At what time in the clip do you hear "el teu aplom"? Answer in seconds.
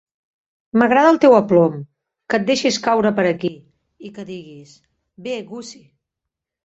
1.11-1.75